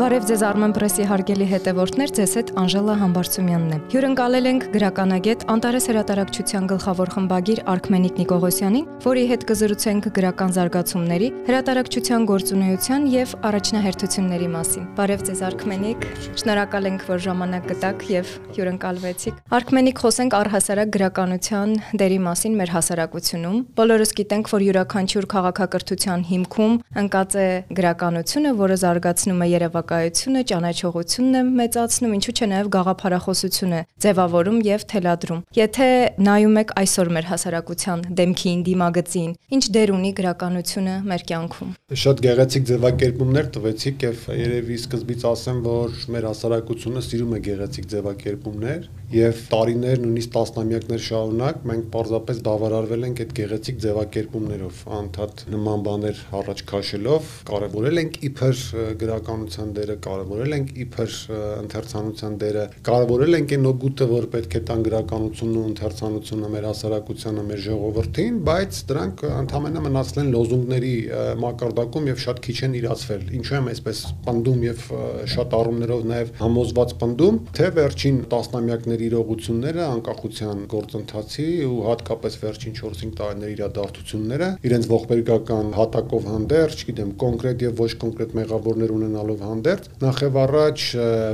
[0.00, 5.88] Բարև ձեզ Armen Press-ի հարգելի հետևորդներ, ձեզ հետ Անժելա Համբարձումյանն է։ Հյուրընկալել ենք գրականագետ Անտարես
[5.90, 14.88] հրատարակչության գլխավոր խմբագիր Արքմենիկ Նիկողոսյանին, որի հետ կզրուցենք գրական զարգացումների, հրատարակչության գործունեության եւ առաջնահերթությունների մասին։
[14.96, 16.08] Բարև ձեզ Արքմենիկ։
[16.40, 23.60] Շնորհակալ ենք, որ ժամանակ գտաք եւ հյուրընկալվեցիք։ Արքմենիկ խոսենք առհասարակ գրականության դերի մասին մեր հասարակությունում։
[23.76, 27.48] Բոլորս գիտենք, որ յուրաքանչյուր քաղաքակրթության հիմքում ընկած է
[27.80, 34.58] գրականությունը, որը զարգացնում է երևակ բացակայությունը, ճանաչողությունն է մեծացնում, ինչու՞ չէ նաև գաղափարախոսություն է ձևավորում
[34.66, 35.88] եւ թելադրում։ Եթե
[36.26, 42.70] նայում եք այսօր մեր հասարակության դեմքին, դիմագծին, ինչ դեր ունի գրականությունը մեր կյանքում։ Շատ գեղեցիկ
[42.70, 50.00] ձևակերպումներ տվեցիք եւ երևի սկզբից ասեմ, որ մեր հասարակությունը սիրում է գեղեցիկ ձևակերպումներ եւ տարիներ,
[50.04, 57.32] նույնիսկ տասնամյակներ շարունակ մենք պարզապես բավարարվել ենք այդ գեղեցիկ ձևակերպումներով, անդադ նման բաներ առաջ քաշելով,
[57.50, 58.62] կարևորել ենք իբր
[59.00, 61.16] գրականության դերը, կարևորել ենք իբր
[61.64, 67.44] ընթերցանության դերը, կարևորել ենք այն օգուտը, որ պետք է տան գրականությունն ու ընթերցանությունը մեր հասարակությանը,
[67.50, 70.94] մեր ժողովրդին, բայց դրանք ընդհանրապես մնացել են լոզունգների
[71.40, 74.86] մակարդակում եւ շատ քիչ են իրացվել։ Ինչու եմ այսպես պնդում եւ
[75.34, 82.74] շատ առումներով նաեւ համոզված պնդում, թե վերջին տասնամյակների մեր իրողությունները, անկախության գործընթացի ու հատկապես վերջին
[82.80, 89.88] 4-5 տարիների իրադարձությունները իրենց ողբերգական հատակով հանդերձ, չգիտեմ, կոնկրետ եւ ոչ կոնկրետ մեղավորներ ունենալով հանդերձ,
[90.04, 90.84] նախև առաջ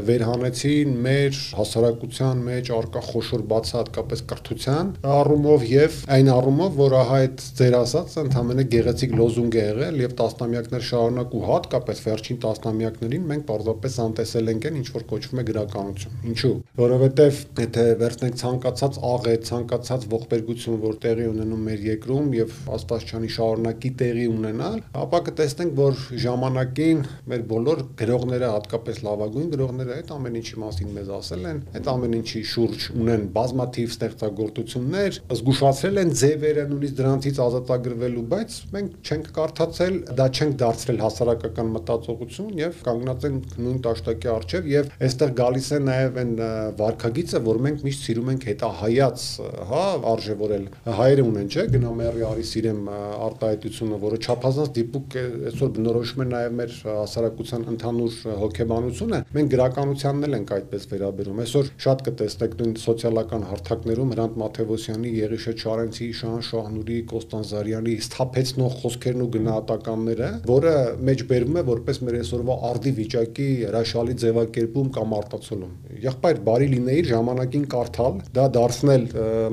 [0.06, 7.20] վերհանեցին մեր հասարակության մեջ արկա խոշոր բացը հատկապես կրթության առումով եւ այն առումով, որ ահա
[7.26, 13.26] այդ ձեր ասած ընդհանրապես գեղեցիկ լոզունգ է եղել եւ տասնամյակներ շարունակ ու հատկապես վերջին տասնամյակներին
[13.32, 18.98] մենք պարզապես անտեսել ենք այն ինչ որ կոչվում է գրականություն։ Ինչու՞։ Որովհետեւ եթե վերցնենք ցանկացած
[19.06, 25.74] աղե, ցանկացած ողբերգություն, որ տեղի ունենում մեր երկրում եւ աստվածչանի շարունակի տեղի ունենալ, ապա կտեսնենք,
[25.80, 27.00] որ ժամանակին
[27.32, 32.16] մեր բոլոր գրողները, հատկապես լավագույն գրողները այդ ամեն ինչի մասին մեզ ասել են, այդ ամեն
[32.16, 39.98] ինչի շուրջ ունեն բազմաթիվ ստեղծագործություններ, զգուշացրել են ձևերը նույնիսկ դրանցից ազատագրվելու, բայց մենք չենք կարդացել,
[40.20, 45.80] դա չենք դարձրել հասարակական մտածողություն եւ կանգնած ենք նույն տաշտակի առջեւ եւ այստեղ գալիս է
[45.86, 46.32] նաեւ այն
[46.80, 49.24] վարկագիծը, որ մենք միշտ սիրում ենք հետահայաց,
[49.70, 50.64] հա, արժևորել։
[50.96, 52.80] Հայերը ունեն, չէ, գնամերի արի սիրեմ
[53.26, 60.36] արտահայտությունը, որը չափազանց դիպուկ այսօր բնորոշում է նաև մեր հասարակության ընդհանուր հոգեբանությունը։ Մենք գրականությանն էլ
[60.36, 66.98] ենք այդպես վերաբերում։ Այսօր շատ կտեսնեք նույն սոցիալական հարթակներում Հրանտ Մաթեոսյանի, Եղիշե Չարենցի, Շահան Շահնուրի,
[67.12, 70.74] Կոստանզարյանի սթափեցնող խոսքերն ու գնահատականները, որը
[71.06, 75.74] մեջ բերվում է որպես մեր այսօրվա արդի վիճակի հրաշալի ձևակերպում կամ արտացոլում։
[76.06, 79.02] Եղբայր բարի լինեիր ժամանակ ժամանակին կարդալ, դա դարձնել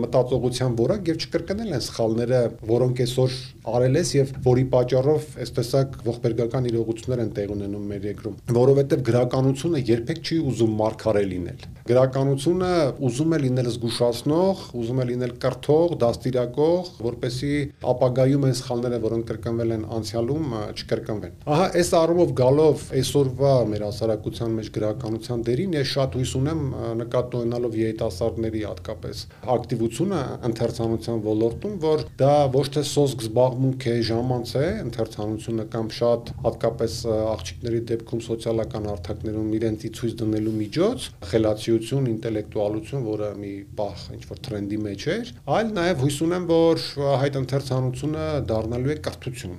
[0.03, 2.39] մտածողության որակ եւ չկրկնել են սխալները,
[2.69, 3.35] որոնք այսօր
[3.73, 9.83] արել ես եւ որի պատճառով այսպեսակ ողբերգական իրողություններ են տեղ ունենում մեր երկրում, որովհետեւ գրականությունը
[9.93, 12.71] երբեք չի ուզում մարգարե լինել։ Գրականությունը
[13.03, 17.53] ուզում է լինել զգուշացնող, ուզում է լինել կրթող, դաստիարակող, որպեսի
[17.93, 24.55] ապագայում այն սխալները, որոնք կրկնվել են անցյալում, չկրկնվեն։ Ահա այս առումով գալով այսօրվա մեր հասարակության
[24.59, 26.63] մեջ գրականության դերին ես շատ հույս ունեմ
[27.03, 27.33] նկատի
[27.73, 29.21] ունենալով երիտասարդների հատկապես
[29.53, 36.31] ակտիվությունը ընթերցանության ոլորտում, որ դա ոչ թե սոսկ զբաղմունք է, ժամանց է ընթերցանությունը կամ շատ
[36.43, 44.03] հատկապես աղջիկների դեպքում սոցիալական հարթակներում իրենց ցույց դնելու միջոց, խելացի ուրախություն, ինտելեկտուալություն, որը մի բախ
[44.13, 46.83] ինչ որ տրենդի մեջ էր, այլ նաև հույս ունեմ, որ
[47.23, 49.55] հայտ ընթերցանությունը դառնալու է կրթություն,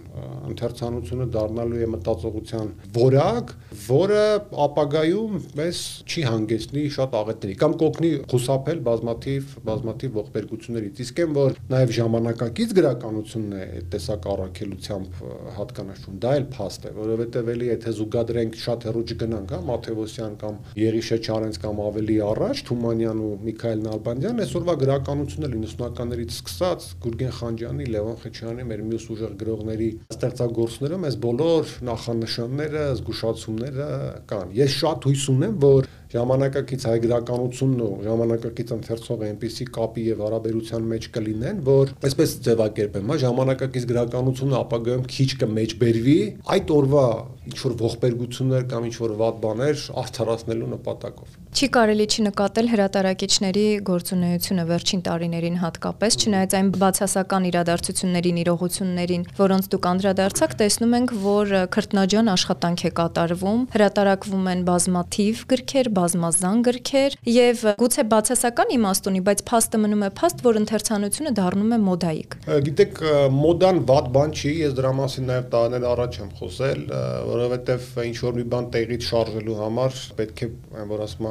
[0.55, 3.55] ընթերցանությունը դառնալու է մտածողության որակ,
[3.89, 4.25] որը
[4.65, 11.59] ապագայում մեզ չի հանգեցնի շատ աղետների կամ կօգնի խուսափել բազմաթիվ բազմաթիվ ողբերգություններից։ Իսկ եմ որ
[11.71, 15.21] նաև ժամանակակից գրականությունն է այդ տեսակ առաքելությամբ
[15.59, 20.59] հատկանշում։ Դա էլ փաստ է, որովհետև էլի եթե զուգադրենք շատ հեռու չգնանք, հա, Մաթեոսյան կամ
[20.85, 27.89] Եղիշե Չարենց կամ ավելի առաջ Թումանյան ու Միքայել Նալբանդյան այսօրվա գրականությունը 90-ականներից սկսած Գուրգեն Խանջյանի,
[27.95, 33.89] Լևոն Խեչյանի, մեր մյուս ուժեղ գրողների ստեղծագործությունները մեզ բոլոր նախանշանները, զգուշացումները
[34.35, 40.23] կան։ Ես շատ հույս ունեմ, որ ժամանակակից հայ գրականությունն ու ժամանակակից ընթերցողը այնպիսի կապի եւ
[40.25, 46.19] հարաբերության մեջ կլինեն, որ այսպես ձևակերպեմ, հա, ժամանակակից գրականությունը ապագայում քիչ կմեջբերվի
[46.55, 47.07] այդ օրվա
[47.51, 54.63] ինչ որ ողբերգություններ կամ ինչ որ վատ բաներ արդարացնելու նպատակով։ Չի կարելի չնկատել հրատարակիչների գործունեությունը
[54.67, 62.31] վերջին տարիներին հատկապես, չնայած այն բացասական իրադարձություններին, իրողություններին, որոնց դուք անդրադարձաք, տեսնում ենք, որ քրտնաջան
[62.35, 69.47] աշխատանք է կատարվում, հրատարակվում են բազմաթիվ գրքեր, բազմազան գրքեր եւ գուցե բացասական իմաստ ունի, բայց
[69.55, 72.37] փաստը մնում է փաստ, որ ընթերցանությունը դառնում է մոդայիկ։
[72.67, 73.01] Գիտեք,
[73.39, 76.85] մոդան վատ բան չի, ես դրա մասին նաեւ տարիներ առաջ եմ խոսել,
[77.31, 80.51] որովհետեւ ինչ որ մի բան տեղից շարժելու համար պետք է
[80.95, 81.29] որ ասում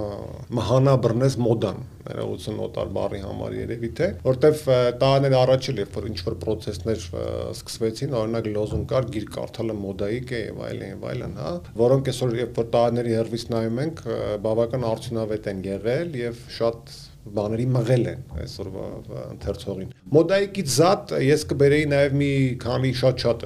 [0.57, 4.63] մահանա բռնես մոդան ներողություն օտար բարի համար երևի թե որտեվ
[5.04, 7.06] տարիներ առաջ էլ երբ որ ինչ որ process-ներ
[7.54, 12.36] սկսվեցին օրինակ լոզուն կար գիր կարդալը մոդայիկ է եւ այլն եւ այլն հա որոնք այսօր
[12.42, 14.06] երբ որ տարիների հերվից նայում ենք
[14.44, 18.86] բավական արդյունավետ են եղել եւ շատ բաների մղել են այսօրվա
[19.34, 22.30] ընթերցողին։ Մոդայիկից զատ ես կբերեի նաև մի
[22.64, 23.46] քանի շատ-շատ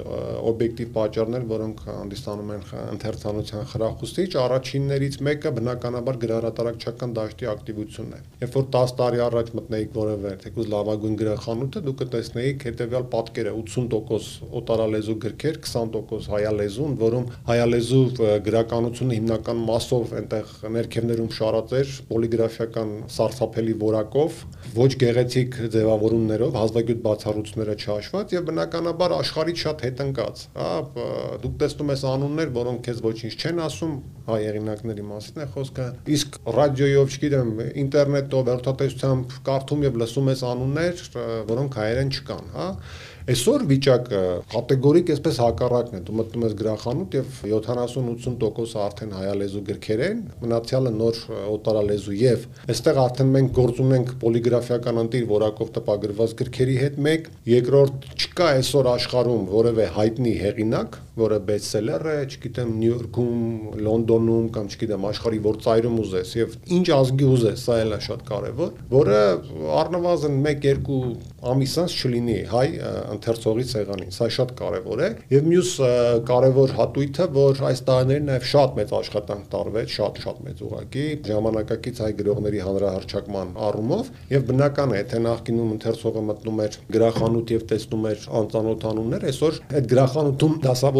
[0.50, 8.58] օբյեկտիվ պատճառներ, որոնք հանդիսանում են ընթերցանության խրախուսիչ։ Առաջիններից մեկը բնականաբար գրառատարակչական դաշտի ակտիվությունն է։ Երբ
[8.58, 15.18] որ 10 տարի առաջ մտնեիք որևէ թեկուզ լավագույն գրախանութը, դուք կտեսնեիք հետեւյալ պատկերը 80% օտարալեզու
[15.24, 18.04] գրքեր, 20% հայալեզուն, որում հայալեզու
[18.48, 24.36] գրականությունը հիմնական մասով այնտեղ ներքևներում շարած էր պոլիգրաֆիական սարսափելի ավելի որակով,
[24.76, 30.70] ոչ գեղեցիկ ձևավորումներով, հազվագյուտ բացառությունները չհաշված եւ բնականաբար աշխարհից շատ հետընկած։ Հա,
[31.42, 33.94] դուք տեսնում ես անուններ, որոնք քեզ ոչինչ չեն ասում,
[34.28, 35.86] հայ եղինակների մասին է խոսքը։
[36.18, 37.52] Իսկ ռադիոյով, չգիտեմ,
[37.84, 41.04] ինտերնետով, հերթատեսությամբ կարդում եւ լսում ես անուններ,
[41.48, 42.68] որոնք հայերեն չկան, հա
[43.28, 50.02] Այսօր վիճակը կատեգորիկ այսպես հակառակն է։ Դու մտնում ես գրախանութ եւ 70-80% արդեն հայալեզու գրքեր
[50.06, 51.20] են, մնացյալը նոր
[51.52, 58.08] օտարալեզու եւ այստեղ արդեն մենք գործում ենք պոլիգրաֆիական ընտիր որակով տպագրված գրքերի հետ մեկ, երկրորդ
[58.16, 63.42] չկա այսօր աշխարհում որևէ հայտնի հեղինակ, որը բեսթսելեր է, չգիտեմ, Նյու Յորքում,
[63.84, 68.24] Լոնդոնում կամ չգիտեմ, աշխարհի որ ծայրում ուզես եւ ինչ ազգի ուզես, սա էլ է շատ
[68.28, 69.20] կարեւոր, որը
[69.78, 70.98] առնվազն 1-2
[71.48, 72.64] ամիս անց չլինի հայ
[73.14, 75.70] ընթերցողի ցեղանին։ Սա շատ կարևոր է։ Եվ մյուս
[76.28, 82.10] կարևոր հատույթը, որ այս տարիներին նաև շատ մեծ աշխատանք տարվեց, շատ-շատ մեծ ուղակի ժամանակակից հայ
[82.18, 88.26] գրողների հանրահարչակման առումով, եւ բնական է, թե նախկինում ընթերցողը մտնում էր գրախանութ եւ տեսնում էր
[88.42, 90.58] անծանոթ անուններ, այսօր այդ գրախանութում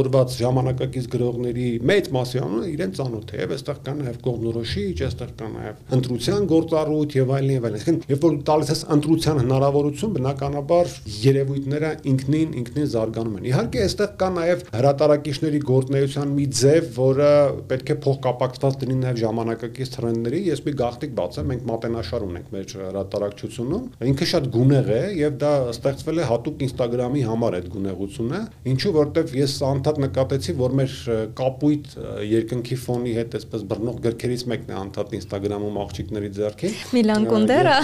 [0.09, 5.33] դասավորված ժամանակակից գրողների մեծ մասի անունը իրեն ծանոթ է, եւ այստեղ կա նաև կողմնորոշիչ, այստեղ
[5.39, 10.93] կա նաև ընտրության գործառույթ եւ այլն եւ այլն։ Երբ որ տալիս ես ընտրության հնարավորություն, բնականաբար
[11.29, 17.31] երևույթները ինքնին ինքնին զարգանում են։ Իհարկե, այստեղ կա նաև հրատարակիչների գործնեության մի ձև, որը
[17.69, 22.75] պետք է փոխկապակցված լինի նաև ժամանակակից տրենդների։ Ես մի գաղտնիք բացեմ, մենք մատենաշար ունենք մեր
[22.89, 28.41] հրատարակչությունում։ Ինքը շատ գունեղ է եւ դա ստեղծվել է հատուկ Instagram-ի համար այդ գունեղությունը,
[28.73, 30.95] ինչու որտեվ ես անդադ նկատեցի, որ մեր
[31.39, 31.97] կապույտ
[32.29, 37.77] երկնքի ֆոնի հետ այսպես բռնող գրքերից մեկն է անդադ Instagram-ում աղջիկների ձեռքին։ Միլան Կունդերա,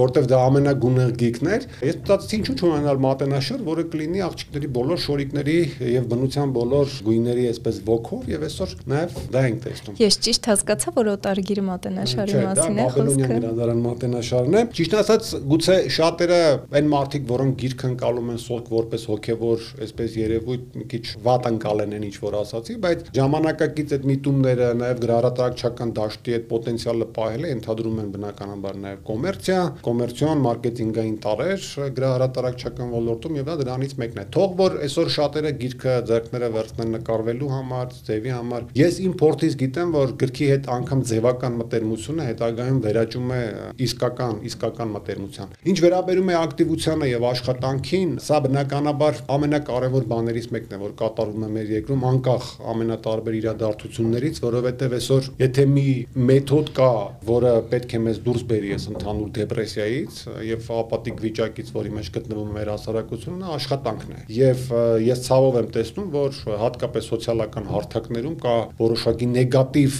[0.00, 5.56] որտեվ դա ամենագունեղ գիկն էր։ Ես մտածեցի ինչու՞ չունենալ մատենաշար, որը կլինի աղջիկների բոլոր շորիկների
[5.94, 10.94] եւ բնության բոլոր գույների այսպես ոգով եւ այսօր նաեւ դա ենք տեսնում։ Ես ճիշտ հասկացա,
[10.94, 16.40] որ օտարգիրը մատենաշարի մասին է խոսքը։ Բաբելոնյան գրադարան մատենաշարն է։ Ճիշտ ասած, գուցե շատերը
[16.74, 21.94] այն մարդիկ, որոնք գիրք ընկալում են սոլք որպես հոգեվոր, այսպես երևույթ մի քիչ վատ ընկալեն
[21.98, 27.52] են ինչ որ ասացի, բայց ժամանակակից այդ միտումները նաեւ գրահրատարակչական դաշտի այդ պոտենցիալը պահել է,
[27.54, 31.68] ընդհանրում են բնականաբար նաեւ կոմերցիա, կոմերցիոն մարքեթինգային տարեր
[31.98, 37.50] գրահրատարակչական ոլորտում եւ դա դրանից մեկն է։ Թող որ այսօր շատերը գիրքը ձեռքները վերցնեն նկարվելու
[37.54, 43.34] համար, ձևի համար։ Ես իմ փորձից գիտեմ, որ գրքի հետ անգամ ձևական մտերմությունը հետագայում վերաճում
[43.34, 43.42] է
[43.84, 50.80] իսկական, իսկական մտերմության։ Ինչ վերաբերում է ակտիվությանը եւ աշխատանքին, սա բնականաբար ամենակարևոր բաներից մեկն է,
[50.84, 50.94] որ
[51.34, 55.86] կատարվում է մեր երկրում անկախ ամենատարբեր իրադարձություններից, որովհետեւ այսօր եթե մի
[56.30, 56.90] մեթոդ կա,
[57.26, 62.52] որը պետք է մեզ դուրս բերի այս ընդհանուր դեպրեսիայից եւ ապատիկ վիճակից, որի մեջ գտնվում
[62.54, 64.62] է մեր հասարակությունը, աշխատանքն է։ Եվ
[65.04, 69.98] ես ցավով եմ տեսնում, որ հատկապես սոցիալական հարթակներում կա որոշակի նեգատիվ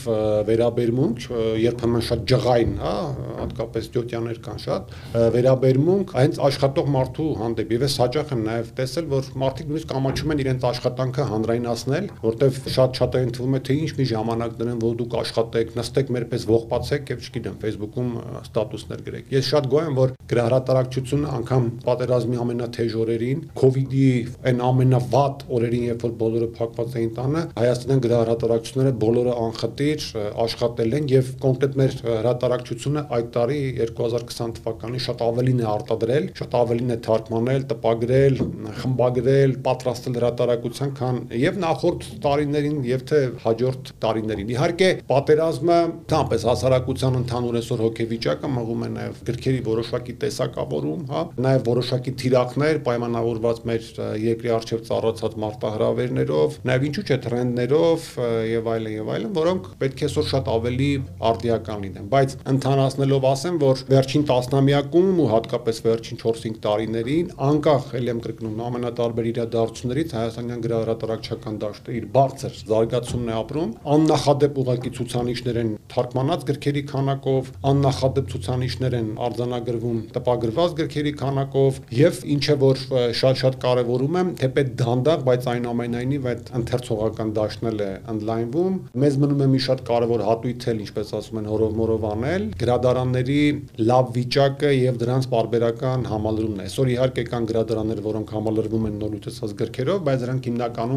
[0.50, 1.26] վերաբերմունք,
[1.64, 2.94] երբեմն շատ ջղայն, հա,
[3.42, 4.94] հատկապես դյոտյաներ կան շատ,
[5.34, 10.34] վերաբերմունք հենց աշխատող մարդու հանդեպ։ Եվ ես հաճախ եմ նաև տեսել, որ մարդիկ նույնիսկ ամաչում
[10.34, 14.96] են իրենց աշխատանքը հանրայնացնել, որտեվ շատ-շատ է ընդվում է թե ինչ մի ժամանակ դրեն, որ
[15.00, 18.10] դուք աշխատեք, նստեք մերպես ողբացեք եւ չգիտեմ Facebook-ում
[18.44, 23.44] ստատուսներ գրեք։ Ես շատ գոհ եմ, որ գրահրատարակչությունը անգամ պատերազմի ամենաթեժ օրերին,
[23.84, 24.06] իդի
[24.48, 30.06] այն ամենավատ օրերին, երբ որ բոլորը փակված էին տանը, Հայաստանյան գրահրատարակչությունները բոլորը անխտիր
[30.44, 36.56] աշխատել են եւ կոնկրետ մեր հրատարակչությունը այդ տարի 2020 թվականին շատ ավելին է արտադրել, շատ
[36.60, 38.38] ավելին է թարգմանել, տպագրել,
[38.80, 45.78] խմբագրել, պատրաստել հրատարակության, քան հասարակության եւ նախորդ տարիներին եւ թե հաջորդ տարիներին։ Իհարկե, պատերազմը
[46.10, 52.80] թամպես հասարակության ընդհանուր այսօր հոգեվիճակը մղում է նաեւ գրքերի որոշակի տեսակավորում, հա, նաեւ որոշակի թիրախներ
[52.88, 53.88] պայմանավորված մեր
[54.24, 58.08] երկրի արժեվ ծառացած մարտահրավերներով, նաեւ ինչու՞ չէ տրենդներով
[58.54, 60.90] եւ այլն եւ այլն, որոնք պետք է այսօր շատ ավելի
[61.30, 68.10] արդիական լինեն, բայց ընդհանրացնելով ասեմ, որ վերջին տասնամյակում ու հատկապես վերջին 4-5 տարիներին, անկախ ել
[68.14, 70.64] եմ կրկնում ամենատարբեր իրադարձություններից հայաստանյան
[71.04, 78.30] գրահրատարակչական դաշտը իր բարձր զարգացումն է ապրում, աննախադեպ ուղակի ցուցանիշներ են թարգմանած գրքերի քանակով, աննախադեպ
[78.34, 82.82] ցուցանիշներ են արձանագրվում տպագրված գրքերի քանակով եւ ինչը որ
[83.20, 89.44] շատ-շատ կարեւորում եմ, թեպետ դանդաղ, բայց այնուամենայնիվ այդ ընթերցողական դաշտն էլ է ընդլայնվում։ Մեզ մնում
[89.44, 93.40] է մի շատ կարևոր հատույթ էլ, ինչպես ասում են, հորով-մորով անել, գրադարանների
[93.84, 99.16] լավ վիճակը եւ դրանց բարբերական համալրումն է։ Այսօր իհարկե կան գրադարաններ, որոնք համալրվում են նոր
[99.18, 100.93] ուտեսած գրքերով, բայց դրանք հիմնականում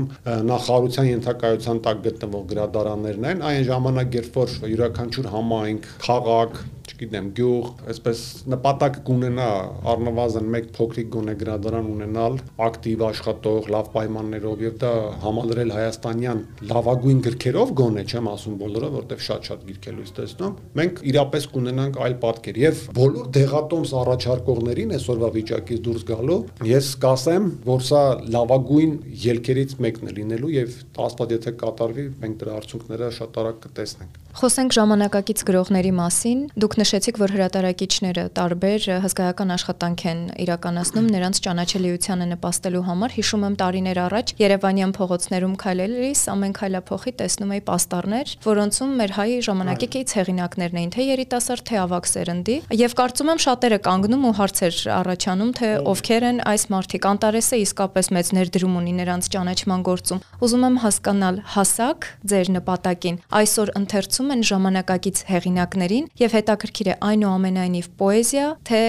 [0.47, 7.67] նախարարության ենթակայության տակ գտնվող գրադարաններն են։ Այն ժամանակ, երբ որ յուրաքանչյուր համայնք, քաղաք, չգիտեմ, գյուղ,
[7.91, 8.19] այսպես
[8.53, 9.47] նպատակ կունենա
[9.91, 14.91] առնվազն մեկ փոքրիկ գոնե գրադարան ունենալ, ակտիվ աշխատող, լավ պայմաններով եւ դա
[15.23, 21.01] համալրել հայաստանյան լավագույն գրքերով գոնե, չեմ ասում բոլորը, որտեվ շատ-շատ գրք է լույս տեսնում, մենք
[21.11, 26.39] իրապես կունենանք այլ պատկեր եւ բոլոր դեղատոմս առաջարկողներին այսօրվա վիճակից դուրս գալու
[26.71, 28.03] ես կասեմ, որ սա
[28.37, 28.95] լավագույն
[29.27, 34.75] ելքերից մեկն է լինելու եւ աստված եթե կատարվի, մենք դրա արդյունքները շատ արագ կտեսնենք։ Խոսենք
[34.75, 42.83] ժամանակակից գրողների մասին։ Դուք նշեցիք, որ հրատարակիչները տարբեր հսկայական աշխատանք են իրականացնում նրանց ճանաչելիությանը նպաստելու
[42.85, 49.15] համար։ Հիշում եմ տարիներ առաջ Երևանյան փողոցներում քայլելիս ամեն քայլափոխի տեսնում էի պաստառներ, որոնցում մեր
[49.17, 54.27] հայ ժամանակի կից հեղինակներն էին, թե երիտասարդ, թե ավակ սերնդի, եւ կարծում եմ շատերը կանգնում
[54.27, 59.81] ու հարցեր առաջանում, թե ովքեր են այս մարդիկ։ Անտարեսը իսկապես մեծ ներդրում ունի նրանց ճանաչման
[59.87, 66.87] գործում։ Ուզում եմ հասկանալ հասակ ձեր նպատակին այսօր ընթերցում նշում են ժամանակակից հեղինակներին եւ հետաքրքիր
[66.91, 68.81] է այնուամենայնիվ պոեզիա թե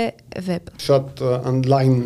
[0.48, 1.98] վեբ։ Շատ online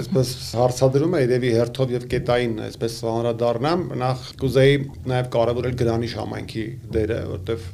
[0.00, 4.78] այսպես հարցադրում է երևի հերթով եւ կետային այսպես հանրադառնամ, նախ կուզեի
[5.10, 6.64] նաեւ կարևորել Գրանիշ համայնքի
[6.96, 7.68] դերը, որտեվ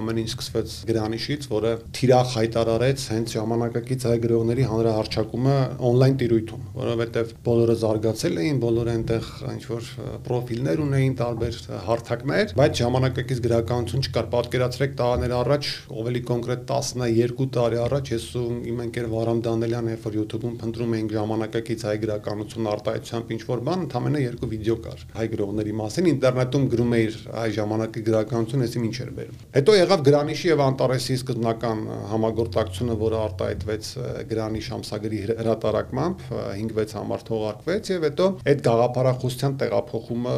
[0.00, 5.56] ամեն ինչ սկսվեց Գրանիշից, որը թիրախ հայտարարեց հենց ժամանակակից հայ գրողների հանրահարչակումը
[5.90, 9.90] on-line տիրույթում, որովհետեւ բոլորը զարգացել էին, բոլորը այնտեղ ինչ որ
[10.26, 17.78] պրոֆիլներ ունեին, տարբեր հարթակներ, բայց ժամանակակից գրականություն չկար պատկերացրեք տարիներ առաջ, ավելի կոնկրետ 12 տարի
[17.82, 22.68] առաջ ես ու իմ ընկեր Վարամ Դանելյանը, երբ որ YouTube-ում փնտրում էինք ժամանակակից հայ գրականություն
[22.70, 27.48] արտահայտությամբ ինչ որ բան, ընդամենը երկու վիդեո կար հայ գրողների մասին, ինտերնետում գրում էիր հայ
[27.56, 33.90] ժամանակի գրականություն, այսին ինչ էր բերում։ Հետո եղավ Գրանիշի եւ Անտարեսի սկզբնական համագործակցությունը, որը արտահայտվեց
[34.30, 40.36] Գրանիշ ամսագրի հրատարակմամբ, 5-6 համար թողարկվեց եւ հետո այդ գաղափարախոսության տեղափոխումը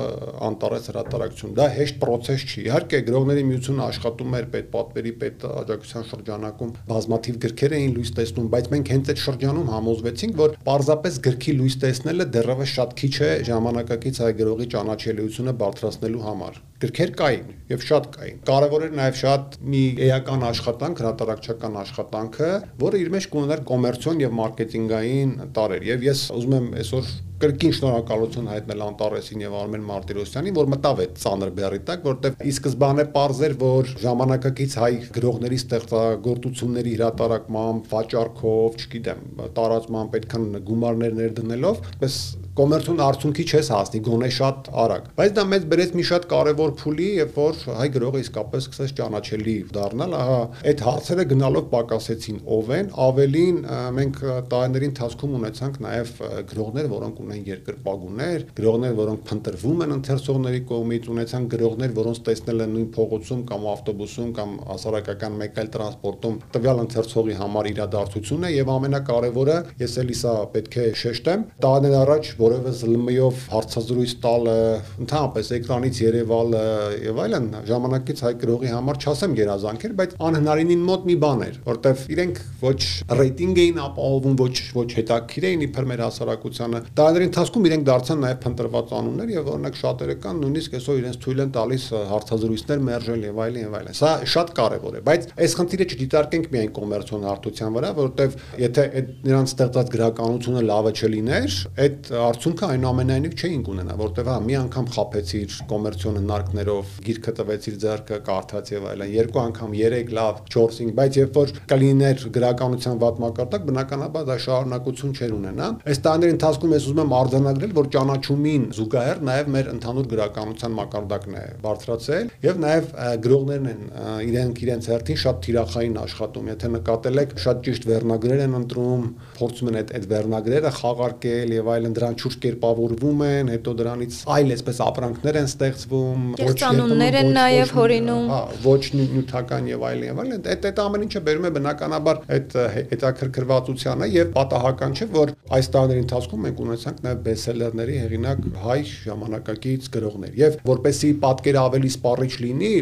[0.48, 6.06] Անտարես հրատարակություն։ Դա հեշտ process չի։ Իհարկե գրողների միությունը աշխատում էր պետ պատվերի պետ աջակցության
[6.12, 11.58] շրջանակում բազմաթիվ գրքեր էին լույս տեսնում, բայց մենք հենց այդ շրջանում համոզվեցինք, որ պարզապես գրքի
[11.58, 17.84] լույս տեսնելը դեռևս շատ քիչ է ժամանակակից հայ գրողի ճանաչելիությունը բարձրացնելու համար գրքեր կային եւ
[17.88, 22.50] շատ կային։ Կարևոր էր նաեւ շատ մի էական աշխատանք, հրատարակչական աշխատանքը,
[22.84, 28.48] որը իր մեջ կունենար կոմերցիոն եւ մարքեթինգային տարեր։ Եվ ես ուզում եմ այսօր կրկին շնորհակալություն
[28.50, 33.54] հայտնել Անտարեսին եւ Արմեն Մարտիրոսյանին, որ մտավ այդ ծանր բեռի տակ, որտեղ ի սկզբանե པարզեր,
[33.62, 39.22] որ ժամանակակից հայ գրողների ստեղծագործությունների հրատարակմամբ, վաճառքով, չգիտեմ,
[39.54, 42.18] տարածման պետքան գումարներ ներդնելով, պես
[42.58, 47.08] կոմերցիոն արդյունքի չես հասնի գոնե շատ արագ բայց դա մեծ բերեց մի շատ կարևոր փուլի
[47.18, 50.40] երբ որ հայ գրողը իսկապես սկսեց ճանաչելի դառնալ ահա
[50.72, 53.60] այդ հարցերը գնալով պակասեցին ով են ավելին
[53.98, 54.18] մենք
[54.52, 56.12] տարիների ընթացքում ունեցանք նաև
[56.52, 62.74] գրողներ որոնք ունեն երկրպագուներ գրողներ որոնք փնտրվում են ընթերցողների կողմից ունեցան գրողներ որոնց տեսնել են
[62.78, 68.72] նույն փողոցում կամ ավտոբուսում կամ հասարակական մեկ այլ տրանսպորտում տվյալ ընթերցողի համար իրադարձություն է եւ
[68.78, 74.56] ամենակարևորը ես էլի սա պետք է շեշտեմ տարիներ առաջ որևէ ԶԼՄ-ով հարցազրույց տալը,
[75.04, 76.62] ընդհանրապես էկրանից երևալը
[77.04, 81.58] եւ այլն ժամանակից հայ գրողի համար չասեմ երազանք էր, բայց անհնարինին մոտ մի բան էր,
[81.68, 82.80] որտեվ իրենք ոչ
[83.18, 88.38] ռեյտինգ էին ապահովում, ոչ ոչ հետաքրիր էին իբր մեր հասարակությանը։ Տարիների ընթացքում իրենք դարձան նաեւ
[88.44, 93.40] փնտրված անուններ եւ օրինակ շատերը կան նույնիսկ այսօր իրենց թույլ են տալիս հարցազրույցներ մերժել եւ
[93.44, 97.90] այլն եւ այլն։ Սա շատ կարեւոր է, բայց այս խնդիրը չդիտարկենք միայն կոմերցիոն հարթության վրա,
[97.98, 104.34] որովհետեւ եթե այդ նրանց ստեղծած գրականությունը լավը չլիներ, այդ արդյունքը այնուամենայնիվ չէինք ունենա, որտեղ հա
[104.44, 110.38] մի անգամ խափեցիր կոմերցիոն հնարքներով, գիրքը տվեցիր ձեռքը, կարդաց եւ այլն, երկու անգամ, 3 լավ,
[110.54, 116.34] 4-5, բայց երբ որ կլիներ գրականության վատ մակարդակ, բնականաբար դա շարունակություն չէր ունենա։ Այս տարիների
[116.38, 122.30] ընթացքում ես ուզում եմ արձանագրել, որ ճանաչումին զուգահեռ նաեւ մեր ընդհանուր գրականության մակարդակն է բարձրացել
[122.46, 122.88] եւ նաեւ
[123.26, 123.82] գրողներն են
[124.28, 129.70] իրենք իրենց հերթին շատ թիրախային աշխատում։ Եթե նկատել եք, շատ ճիշտ վերնագրեր են ընտրում, փորձում
[129.72, 134.80] են այդ այդ վերնագրերը խաղարկել եւ այլն դրան շուրջ կերպավորվում են, հետո դրանից այլ այսպես
[134.88, 140.48] ապրանքներ են ստեղծվում, ոչ ծանուններ են նաեւ հորինում։ Հա, ոչ նյութական եւ այլն եւ այլն։
[140.48, 146.02] Այդ այդ ամեն ինչը բերում է բնականաբար այդ հետաքրքրվածությանը եւ պատահական չէ, որ այս տարիների
[146.04, 152.72] ընթացքում մենք ունեցանք նաեւ բեսելերների հեղինակ հայ ժամանակակից գրողներ։ Եվ որպեսի պատկերը ավելի սպառիչ լինի,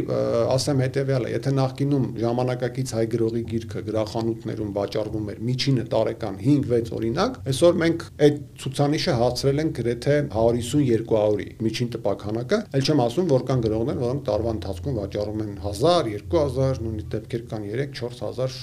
[0.56, 7.38] ասեմ հետեւյալը, եթե նախկինում ժամանակակից հայ գրողի գիրքը գրախանութներում վաճառվում էր միջինը տարեկան 5-6 օրինակ,
[7.52, 13.64] այսօր մենք այդ ցուցանիշը հասցրել ենք գրեթե 150-200-ի միջին տպականակը, ել չեմ ասում, որ կան
[13.66, 18.56] գրողներ, որոնք տարվա ընթացքում վաճառում են 1000, 2000, նույնիսկ դեպքեր կան 3-4000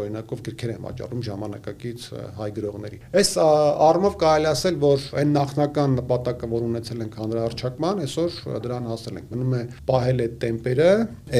[0.00, 2.06] օրինակով գրքեր են վաճառում ժամանակակից
[2.40, 8.38] հայ գրողների։ Այս առումով կարելի ասել, որ այն նախնական նպատակը, որ ունեցել ենք հանրահարչակման, այսօր
[8.66, 10.90] դրան հասել ենք։ Մնում է պահել այդ տեմպերը,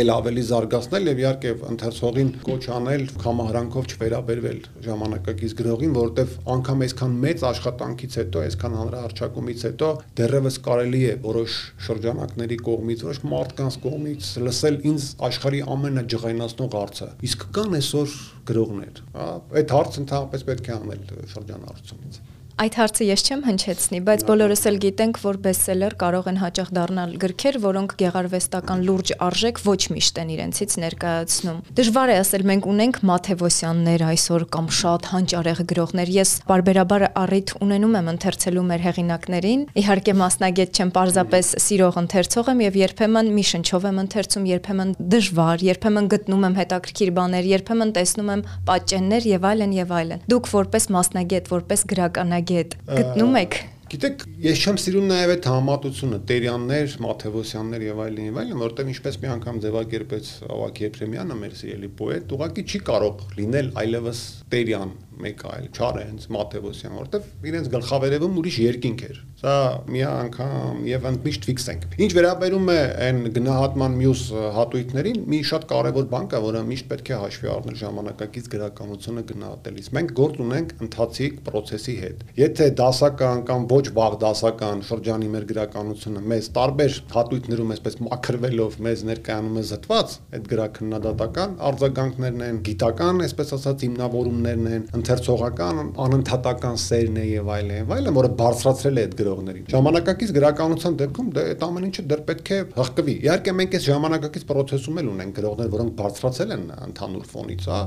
[0.01, 7.17] ել ավելի զարգացնել եւ իհարկե ընթերցողին կոչ անել համահրանքով չվերաբերվել ժամանակակից գրողին, որովհետեւ անգամ այսքան
[7.25, 9.89] մեծ աշխատանքից հետո, այսքան հանրահարչակումից հետո
[10.21, 17.47] դեռևս կարելի է որոշ շրջանակների կողմից, որոշ մարդկանց կողմից լսել ինձ աշխարհի ամենաջղայնացնող հարցը։ Իսկ
[17.61, 18.19] կան այսօր
[18.51, 22.23] գրողներ, հա, այդ հարցը ընդհանրապես պետք է անել շրջանառությունից։
[22.61, 27.13] Այդ հարցը ես չեմ հնչեցնի, բայց բոլորս էլ գիտենք, որ բեսսելեր կարող են հաճախ դառնալ
[27.23, 32.99] գրքեր, որոնք գեղարվեստական լուրջ արժեք ոչ միշտ են իրենցից ներկայացնում։ Դժվար է ասել մենք ունենք
[33.09, 40.15] Մաթեվոսյաններ այսօր կամ շատ հանճարեղ գրողներ։ Ես բարբերաբար առիթ ունենում եմ ընթերցելու մեր հեղինակներին։ Իհարկե
[40.21, 46.13] մասնագետ չեմ, parzapes սիրող ընթերցող եմ եւ երբեմն մի շնչով եմ ընթերցում, երբեմն դժվար, երբեմն
[46.13, 51.51] գտնում եմ հետաքրքիր բաներ, երբեմն տեսնում եմ պատճեններ եւ այլն եւ այլն։ Դուք որպես մասնագետ,
[51.55, 53.59] որպես գրականագետ մասնագետ գտնում եք
[53.91, 59.19] Գիտեք, ես չեմ սիրում նաև այդ համատությունը, Տերյաններ, Մաթեվոսյաններ եւ այլն եւ այլն, որտեղ ինչպես
[59.19, 64.21] մի անգամ ձևակերպեց Ավակ Եփրեմյանը, մեր սիրելի պոետ, ուղղակի չի կարող լինել այլևս
[64.55, 69.53] Տերյան, մեկ այլ Չարենց, Մաթեվոսյան, որտեղ իրենց գլխավերևում ուրիշ երկինք էր։ Սա
[69.89, 74.25] մի անգամ եւ ընդմիշտ ֆիքս ենք։ Ինչ վերաբերում է այն գնահատման մյուս
[74.57, 79.89] հատույթներին, մի շատ կարեւոր բան կա, որը միշտ պետք է հաշվի առնել ժամանակակից գրականությունը գնահատելիս։
[79.97, 86.25] Մենք գործ ունենք ընթացիկ process-ի հետ։ Եթե դասական կամ ոչ վաղ դասական շրջանի մեր գրականությունը
[86.31, 93.55] մեզ տարբեր հատույթներում այսպես մաքրվելով մեզ ներկայանում է զտված, այդ գրաքննադատական արձագանքներն են, գիտական, այսպես
[93.57, 99.17] ասած, հիմնավորումներն են, ընթերցողական անընդհատական սերն է եւ այլն եւ այլն, որը բարձրացրել է այդ
[99.21, 103.87] գրողներին։ Ժամանակակից գրականության դեպքում դա այդ ամեն ինչը դեռ պետք է հղկվի։ Իհարկե մենք այս
[103.91, 107.81] ժամանակակից process-ում էլ ունենք գրողներ, որոնք բարձրացել են ընդհանուր ֆոնից, հա,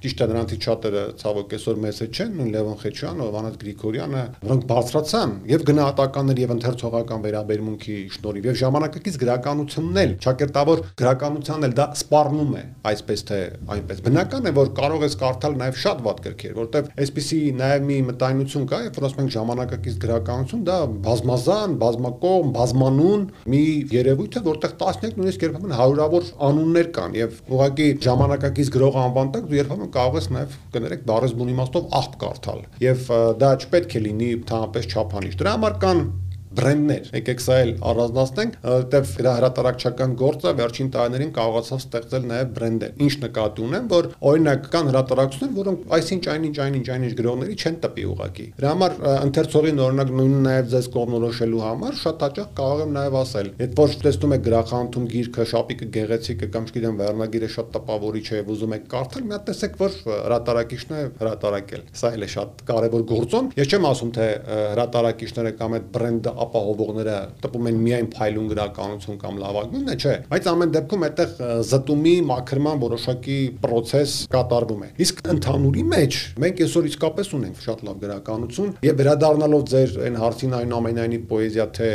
[0.00, 4.62] Ճիշտ է նրանցից շատերը ցավոք այսօր մեզ հետ չեն, նույն Լևոն Խեչյանը, Վանաց Գրիգորյանը, որոնք
[4.70, 11.86] բարձրացան եւ գնահատականներ եւ ընթերցողական վերաբերմունքի շնորհիվ եւ ժամանակակից գրականությունն էլ, ճակերտավոր գրականությանն էլ դա
[12.00, 13.40] սպառնում է, այսպես թե
[13.76, 17.98] այնպես։ Բնական է, որ կարող ես կարդալ նաեւ շատ վատ գրքեր, որտեվ այսպիսի նաեւ մի
[18.08, 20.78] մտայնություն կա, երբ որ ասում ենք ժամանակակից գրականություն, դա
[21.10, 23.62] բազմազան, բազմակողմ, բազմանուն մի
[24.00, 29.48] երևույթ է, որտեղ տասնյակ նույնիսկ երբեմն հարյուրավոր անուններ կան եւ ուղղակի ժամանակակից գրող անվան տակ
[29.50, 33.06] դու երբեմն կարող ես նաև կներեք բառեզբուն իմաստով աղբ կարդալ եւ
[33.42, 36.02] դա չպետք է լինի թամապես չափանիշ դրա համար կան
[36.50, 42.94] բրենդներ։ Եկեք սա էլ առանձնացնենք, որտեվ դրա հրատարակչական գործը վերջին տարիներին կարողացավ ստեղծել նաև բրենդեր։
[43.06, 48.06] Ինչ նկատի ունեմ, որ օրինակ կան հրատարակություններ, որոնք այսինչ այնինչ այնինչ այնինչ գրողների չեն տպի
[48.10, 53.18] ուղակի։ Դրա համար ընթերցողին օրինակ նույնը նաև ձեզ կողմնորոշելու համար շատ հաճախ կարող եմ նաև
[53.20, 58.26] ասել, երբ որ տեսնում եք գրախանութում գիրքը, շապիկը գեղեցիկ է կամ չգիտեմ վերնագիրը շատ տպավորիչ
[58.30, 62.64] է, ուզում եք կարդալ, մի հատ տեսեք, որ հրատարակիչն է հրատարակել։ Սա էլ է շատ
[62.70, 68.48] կարևոր գործոն։ Ես չեմ ասում թե հրատարակիչները կամ այդ բրենդը ապահովողները տպում են միայն փայլուն
[68.50, 71.34] գրականություն կամ լավագույնն է, չէ, բայց ամեն դեպքում այդտեղ
[71.70, 78.00] զտումի մաքրման որոշակի process կատարվում է։ Իսկ ընդհանուրի մեջ մենք այսօր իսկապես ունենք շատ լավ
[78.04, 81.90] գրականություն եւ վերադառնալով ձեր այն հարցին այնուամենայնիվ պոեզիա թե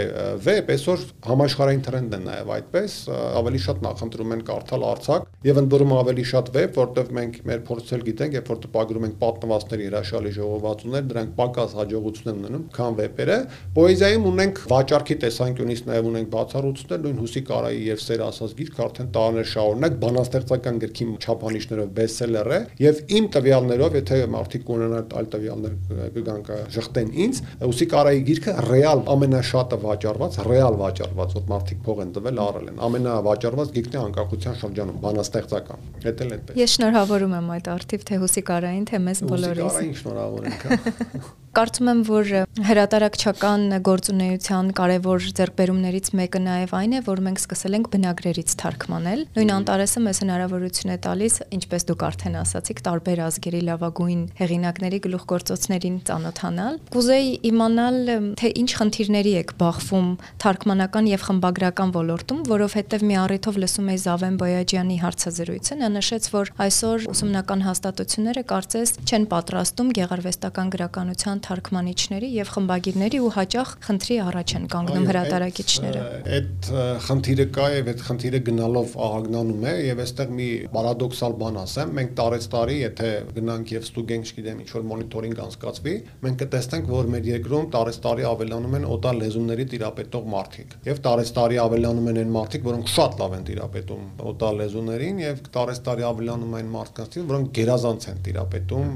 [0.46, 2.98] վեբ, այսօր համաշխարհային տրենդ է նաեւ այդպես,
[3.42, 7.64] ավելի շատ նախընտրում են կարդալ արցակ եւ ընդ որում ավելի շատ վեբ, որտեղ մենք մեր
[7.70, 12.98] փորձել գիտենք, երբ որ տպագրում ենք պատմվածքների հրաշալի ժողովածուներ, դրանք պակաս հաջողություն են ունենում, քան
[13.00, 13.38] վեպերը։
[13.76, 19.10] Պոեզիայում ունենք վաճառքի տեսանկյունից նաև ունենք բացառություններ, նույն Հուսի Կարայի եւ Սեր ասած գիրքը արդեն
[19.16, 25.78] տարիներ շարունակ բանաստեղծական գրքի չափանիշներով բեսթսելեր է եւ իմ տվյալներով, եթե մարդիկ ունենան այլ տվյալներ
[26.16, 32.14] կգան կժխտեն ինձ, Հուսի Կարայի գիրքը ռեալ ամենաշատը վաճառված, ռեալ վաճառված, որ մարդիկ փող են
[32.16, 37.50] տվել, առել են։ Ամենավաճառված գիրքն է անկախության շրջանում, բանաստեղծական։ Դա էլ այդպես։ Ես շնորհավորում եմ
[37.56, 42.32] այդ արդիվ թե Հուսի Կարային, թե մեզ բոլորիս։ Հուսի Կարային շնորհավոր ենք։ Կարծում եմ, որ
[42.68, 49.54] հրատարակչական գործունեության կարևոր ձեռքբերումներից մեկը նաև այն է, որ մենք սկսել ենք բնագրերից թարգմանել։ Նույն
[49.56, 56.76] Անտարեսը մեզ հնարավորություն է տալիս, ինչպես դուք արդեն ասացիք, տարբեր ազգերի լավագույն հեղինակների գլուխգործոցներին ծանոթանալ։
[56.92, 57.98] Կուզեի իմանալ,
[58.36, 60.12] թե ինչ խնդիրների եք բախվում
[60.44, 66.54] թարգմանական եւ խմբագրական ոլորտում, որովհետեւ մի առիթով լսում էի Զավեն Բոյաջյանի հարցազրույցը, նա նշեց, որ
[66.66, 74.54] այսօր ուսումնական հաստատությունները կարծես չեն պատրաստում գեղարվեստական գրականության թարգմանիչների եւ խմբագիրների ու հաճախ խնդրի առաջ
[74.56, 76.04] են կանգնում հրատարակիչները։
[76.36, 76.70] Այդ
[77.06, 82.16] խնդիրը կա եւ այդ խնդիրը գնալով ահագնանում է եւ այստեղ մի պարադոքսալ բան ասեմ, մենք
[82.20, 87.30] տարեց տարի, եթե գնանք եւ ստուգենք, չգիտեմ, ինչ որ մոնիտորինգ անցկացվի, մենք կտեսնենք, որ մեր
[87.36, 92.32] երկրում տարեց տարի ավելանում են օտար լեզուների տիրապետող մարդիկ եւ տարեց տարի ավելանում են այն
[92.36, 97.52] մարդիկ, որոնք շատ լավ են տիրապետում օտար լեզուներին եւ տարեց տարի ավելանում են մարդկանց, որոնք
[97.56, 98.90] գերազանց են տիրապետում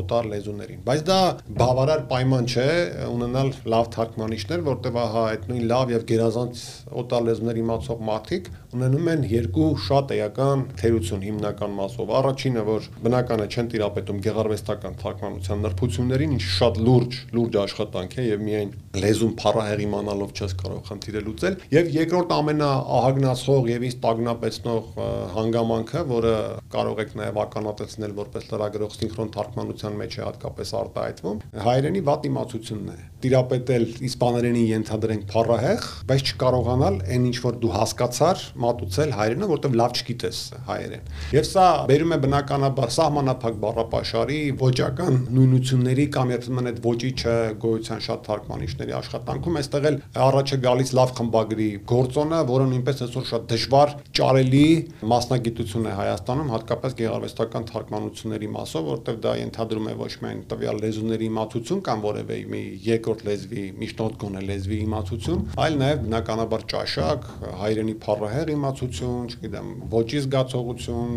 [0.00, 1.20] օտար լեզուներին։ Բայց դա
[1.70, 2.62] բավարար պայման չէ
[3.06, 6.62] ունենալ լավ թարգմանիչներ, որտեղ ահա այդ նույն լավ եւ գերազանց
[7.02, 13.46] օտար լեզուներ իմացող մարդիկ ունենում են երկու շատ էական թերություն հիմնական մասով։ Առաջինը, որ բնականը
[13.50, 19.82] չեն տիրապետում գեղարվեստական թարգմանության նրբություններին, ինչ շատ լուրջ, լուրջ աշխատանք է եւ միայն լեզուն փառահեղ
[19.86, 24.88] իմանալով չես կարող խնդիրը լուծել։ Եվ երկրորդ ամենաահագնացող եւ ինձ տագնապեցնող
[25.34, 26.34] հանգամանքը, որը
[26.74, 32.90] կարող եք նաեւ ականատեսնել որպես լրագրող սինխրոն թարգմանության մեջ է հատկապես արտահայտվում, հայերենի վատ իմացությունն
[32.90, 32.98] է.
[33.20, 39.96] տիրապետել իսպաներենին ենթադրենք փառահեղ, բայց չկարողանալ այն ինչ որ դու հասկացար, մատուցել հայերենը, որտեղ լավ
[40.00, 47.10] չգիտես հայերեն։ Եվ սա բերում է բնականաբար սահմանափակ բառապաշարի, ոճական նույնությունների կամ երբեմն այդ ոճի
[47.20, 49.98] չգոյության շատ թարգմանիչների աշխատանքում այստեղ էլ
[50.30, 54.66] առաջ է գալիս լավ խմբագրի գործոնը, որը նույնպես այսօր շատ դժվար ճարելի
[55.10, 61.28] մասնագիտություն է Հայաստանում, հատկապես գեղարվեստական թարգմանությունների մասով, որտեղ դա ենթադրում է ոչ միայն տվյալ լեզուների
[61.30, 67.28] իմացություն կամ որևէ մի երկրորդ լեզվի, միջնորդ գոնե լեզվի իմացություն, այլ նաև բնականաբար ճաշակ,
[67.60, 71.12] հայրենի փառահեղ իմացություն, չգիտեմ, ոճի զգացողություն,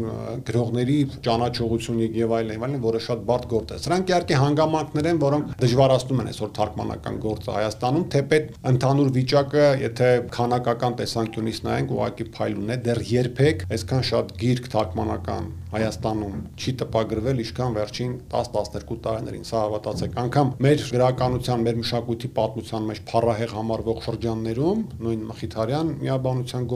[0.47, 5.53] գրողների ճանաչողություն եւ այլն, այլն, որը շատ բարդ գործ է։ Սրանք իհարկե հանգամանքներ են, որոնք
[5.63, 12.73] դժվարացնում են այսօր թարգմանական գործը Հայաստանում, թեպետ ընդհանուր վիճակը, եթե քանակական տեսանկյունից նայենք, ուղղակի փայլուն
[12.73, 19.61] է, դեռ երբեք այսքան շատ գիրք թարգմանական Հայաստանում չի տպագրվել, ինչքան վերջին 10-12 տարիներին։ Սա
[19.63, 26.67] հավատացեք, անգամ մեր գրականության, մեր մշակույթի պատմության մեջ փառահեղ համարվող շրջաններում, նույն Մխիթարյան միաբանության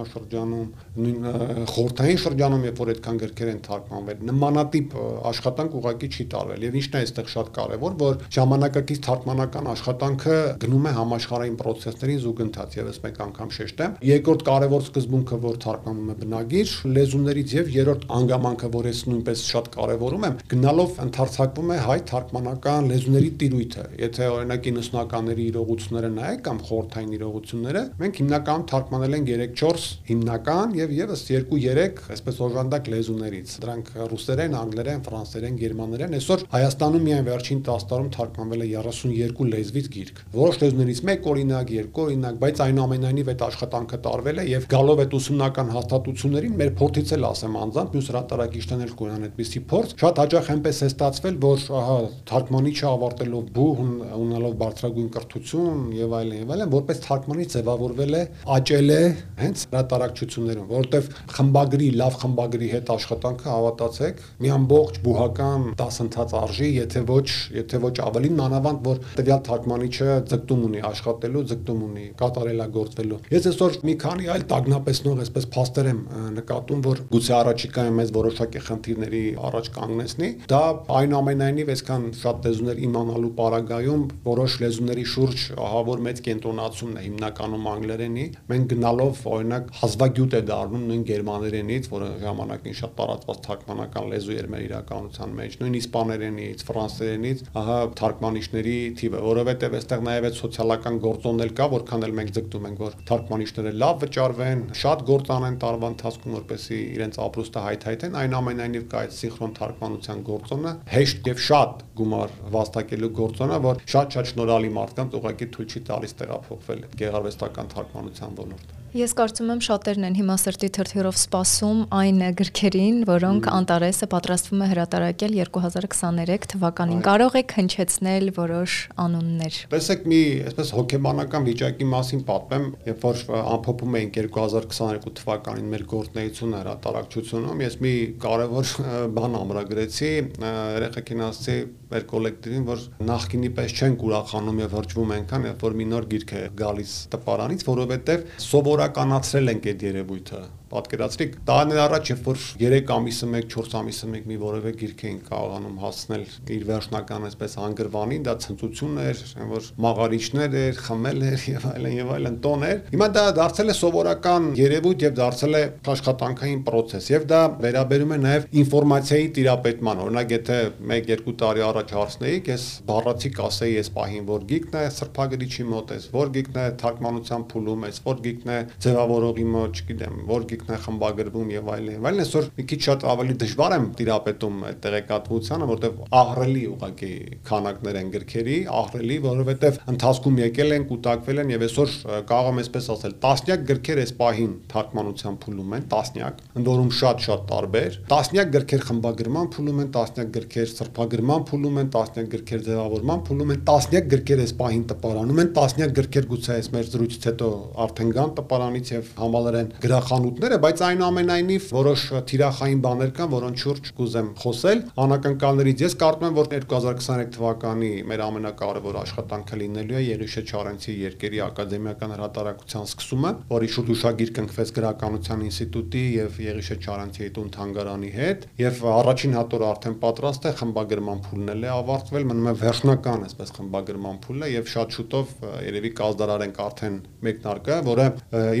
[0.00, 0.68] գործնեայության շրջանում,
[1.00, 4.94] նույն խորթային շրջանում, երբ որ այդքան գրքեր են թարգմանվել, նմանատիպ
[5.30, 10.88] աշխատանք ուղղակի չի տարվել։ Եվ ինչն է այստեղ շատ կարևոր, որ ժամանակակից թարգմանական աշխատանքը գնում
[10.90, 16.74] է համաշխարհային process-ներին զուգընթաց, եւս մեկ անգամ շեշտեմ։ Երկրորդ կարևոր սկզբունքը, որ թարգմանում է բնագիր
[17.00, 22.90] լեզուներից եւ երրորդ անգամանքը, որ ես նույնպես շատ կարևորում եմ, գնալով ընդարձակվում է հայ թարգմանական
[22.90, 29.89] լեզուների տիրույթը։ Եթե օրինակ 90-ականների իրողությունները նայեք կամ խորթային իրողությունները, մենք հիմնականում թարգմանել ենք 3-4
[30.10, 37.26] հիմնական եւ եւս 2-3 այսպես օժանդակ լեզուներից։ Դրանք ռուսերեն, անգլերեն, ֆրանսերեն, գերմաներեն։ Այսօր Հայաստանում միայն
[37.30, 42.62] վերջին 10 տարում թարգմանվել է 32 լեզվից գիրք։ Որոշ լեզուներից մեկ օրինակ, երկու օրինակ, բայց
[42.66, 47.94] այնուամենայնիվ այդ աշխատանքը տարվել է եւ գալով այդ ուսումնական հաստատություններին մեր փորձից էլ ասեմ անձամբ
[47.96, 51.96] մյուս հրատարակիչներն էլ կունենան այդպիսի փորձ։ Շատ հաճախ այնպես է ստացվել, որ ահա
[52.30, 53.82] թարգմանիչը ավարտելով բուհ
[54.20, 58.22] ունենալով բարձրագույն կրթություն եւ այլն եւ այլն, որպես թարգմանիչ ձևավորվել է,
[58.56, 59.02] աճել է
[59.40, 67.02] հենց հրատարակչություններում, որովհետեւ խմբագրի, լավ խմբագրի հետ աշխատանքը հավատացեք, մի ամբողջ բուհական դասընթաց արժի, եթե
[67.10, 73.48] ոչ, եթե ոչ ավելին մանավանդ, որ տվյալ թարգմանիչը ձգտում ունի աշխատելու, ձգտում ունի կատարելագործվելու։ Ես
[73.50, 76.00] այսօր մի քանի այլ տագնապեցնող այսպես փաստեր եմ
[76.40, 80.62] նկատում, որ գուցե առաջիկայում մեզ որոշակի խնդիրների առաջ կանգնեցնի։ Դա
[81.00, 88.26] այնուամենայնիվ այսքան շատ լեզուներ իմանալու պարագայում որոշ լեզուների շուրջ ահավոր մեծ կենտրոնացումն է հիմնականում անգլերենի։
[88.50, 94.48] Մենք գնալով օրինակ հազվագյուտ է դառնում նույն գերմաներենից, որը ժամանակին շատ տարածված թարգմանական լեզու էր
[94.50, 101.44] մեր իրականության մեջ, նույն իսպաներենից, ֆրանսերենից, ահա թարգմանիչների թիվը, որովհետև այստեղ նաև այդ սոցիալական գործոնն
[101.46, 105.90] էլ կա, որքան էլ մենք ձգտում ենք, որ թարգմանիչները լավ վճարվեն, շատ գործ անեն տարվա
[105.94, 111.84] ընթացքում, որպեսզի իրենց ապրուստը հայթայթեն, այն ամենայնիվ կա այդ սինխրոն թարգմանության գործոնը, հեշտ եւ շատ
[112.00, 118.76] գումար վաստակելու գործոնը, որ շատ-շատ շնորհալի մարդկանց ուղղակի թույլ չի տալիս տեղափոխվել գեղարվեստական թարգմանության ոլորտ։
[118.90, 124.68] Ես կարծում եմ շատերն են հիմա սրտի թրթյուրով սպասում այն գրքերին, որոնք Անտարեսը պատրաստվում է
[124.70, 130.20] հրատարակել 2023 թվականին։ Կարող եք հնչեցնել որոշ անուններ։ Տեսեք մի,
[130.50, 137.78] այսպես հոգեբանական վիճակի մասին պատմեմ, երբ որ ամփոփում էինք 2022 թվականին մեր գործնեությունը հրատարակչությունում, ես
[137.84, 137.94] մի
[138.24, 138.74] կարևոր
[139.20, 141.58] բան ամրագրեցի, երեխեքին ասացի
[141.90, 146.34] մեր կոլեկտիվին, որ նախկինի պես չենք ուրախանում եւ հրճվում այնքան, երբ որ մի նոր գիրք
[146.38, 153.28] է գալիս տպարանից, որովհետեւ սովորականացրել ենք այդ երևույթը Պատկերացրիք, տարիներ առաջ, երբ որ 3 ամիսը
[153.30, 158.34] 1, 4 ամիսը 1 մի որևէ գիրք էին կարողանում հասնել իր վերջնական այսպես անգրվանին, դա
[158.44, 163.24] ցնծություն էր, որ մաղարիչներ էր, խմել էր եւ այլն եւ այլն տոն էր։ Հիմա դա
[163.40, 169.28] դարձել է սովորական երևույթ եւ դարձել է աշխատանքային process եւ դա վերաբերում է նաեւ ինֆորմացիայի
[169.40, 170.60] տիրապետման։ Օրինակ, եթե
[171.00, 175.98] 1-2 տարի առաջ հարցնեիք, ես բառացի կասեի այս պահին, որ գիրքն է սրբագրիչի մոտ է,
[176.14, 180.78] որ գիրքն է թարգմանության փուլում է, որ գիրքն է ձևավորողի մոտ, չգիտեմ, որ գիրքն է
[180.84, 185.68] խմբագրվում եւ այլն եւ այլն այսօր մի քիչ շատ ավելի դժվար եմ տիրապետում այդ տեղեկատվությանը
[185.70, 187.12] որովհետեւ ահռելի ուղղակի
[187.48, 191.94] քանակներ են գրքերի ահռելի որովհետեւ ընթացքում եկել են կուտակվել են եւ այսօր
[192.30, 197.44] կարող եմ այսպես ասել տասնյակ գրքեր այս պահին թարգմանության փուլում են տասնյակ ընդորում շատ շատ
[197.50, 203.54] տարբեր տասնյակ գրքեր խմբագրման փուլում են տասնյակ գրքեր սրբագրման փուլում են տասնյակ գրքեր ձևավորման փուլում
[203.54, 207.50] են տասնյակ գրքեր այս պահին տպարանում են տասնյակ գրքեր գուցե այս մեր զրույցից հետո
[207.84, 213.90] արդեն գան տպարանից եւ համալրեն գրախանութներ ծրագրերը, բայց այնուամենայնիվ որոշ թիրախային բաներ կան, որոնց շուրջ
[213.94, 220.42] կուզեմ խոսել։ Անակնկալներից ես կարծում եմ, որ 2023 թվականի մեր ամենակարևոր աշխատանքը լինելու է Եղիշե
[220.50, 227.50] Չարենցի երկերի ակադեմիական հրատարակության սկսումը, որի շուրջ ուշագիր կնքվեց գրականության ինստիտուտի եւ Եղիշե Չարենցի տուն
[227.54, 232.54] թանգարանի հետ, եւ առաջին հատորը արդեն պատրաստ է, խմբագրման փուլն էլ է ավարտվել, մնում է
[232.64, 235.34] վերջնական, այսպես խմբագրման փուլը եւ շատ շուտով
[235.70, 236.96] երևի կազդարարենք արդեն
[237.30, 238.06] մեկնարկը, որը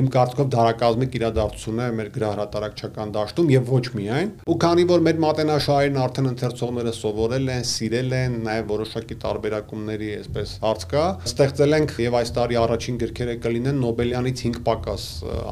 [0.00, 5.20] իմ կարծիքով դարակազմիկ իրադարձություն է մեր գրահրատարակչական դաշտում եւ ոչ միայն։ Ու քանի որ մեր
[5.24, 11.94] մատենաշահերն արդեն ընթերցողները սովորել են, սիրել են, նաեւ որոշակի տարբերակումների այսպես հարց կա, ստեղծել ենք
[12.04, 15.06] եւ այս տարի առաջին գրքերը կլինեն Նոբելյանից 5 պակաս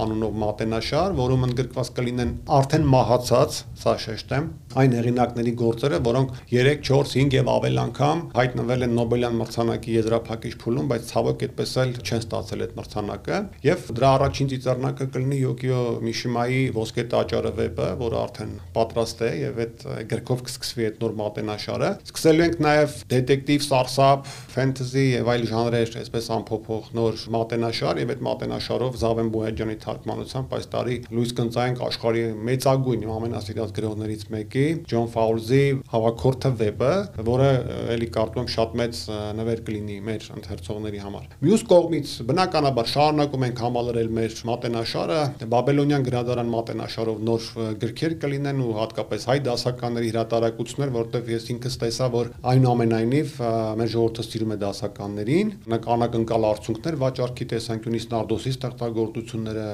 [0.04, 7.08] անունով մատենաշար, որում ընդգրկված կլինեն արդեն մահացած, սա շեշտեմ, այն հեղինակների գործերը, որոնք 3, 4,
[7.14, 12.22] 5 եւ ավել անգամ հայտնվել են Նոբելյան մրցանակի եզրափակիչ փուլում, բայց ցավոք այդպես էլ չեն
[12.24, 18.52] ստացել այդ մրցանակը եւ դրա առաջին ծիծեռնակը կլինի Յոկիո Միշիմայի ոսկե տաճարը վեպը, որը արդեն
[18.76, 25.06] պատրաստ է եւ այդ գրքով կսկսվի այդ նոր մատենաշարը։ Սկսելու ենք նաեւ դետեկտիվ, սարսափ, ֆենտեզի
[25.08, 30.96] եւ այլ ժանրեր, այսպես ամփոփող նոր մատենաշար եւ այդ մատենաշարով Զավեն Բոհեջյանի թարգմանությամբ այս տարի
[31.18, 34.57] լույս կընծայենք աշխարհի մեծագույն ամենասիրած գրողներից մեկի
[34.88, 36.92] Ջոն Ֆաուլզի հավաքորդը վեպը,
[37.28, 37.48] որը
[37.94, 39.00] էլի կարծում եմ շատ մեծ
[39.38, 46.52] նվեր կլինի մեր ընթերցողների համար։ Մյուս կողմից բնականաբար շարունակում ենք համալրել մեր մատենաշարը, Բաբելոնյան գրադարան
[46.54, 47.48] մատենաշարով նոր
[47.82, 53.34] գրքեր կլինեն ու հատկապես հայ դասականների հրատարակություններ, որտեղ ես ինքս տեսա, որ այնուամենայնիվ
[53.78, 55.52] մեր ժողովուրդը սիրում է դասականներին,
[55.98, 59.66] անակնկալ արդյունքներ վաճառքի տեսանկյունից Նարդոսի ստեղծագործությունները,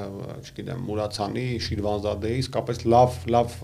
[0.44, 3.57] չգիտեմ, Մուրացանի, Շիրվանզադեի իսկապես լավ լավ